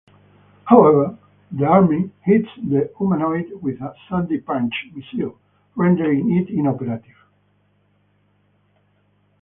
[0.65, 1.15] However,
[1.51, 5.37] the army hits the Humanoid with a "Sunday Punch" missile,
[5.75, 7.17] rendering it inoperative.